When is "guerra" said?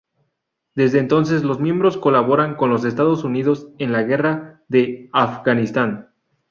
4.01-4.63